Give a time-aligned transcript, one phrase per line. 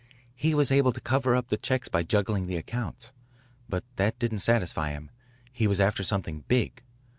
[0.35, 3.11] "He was able to cover up the checks by juggling the accounts.
[3.69, 5.11] But that didn't satisfy him.
[5.51, 6.81] He was after something big.